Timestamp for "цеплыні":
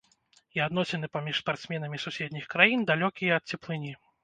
3.57-3.97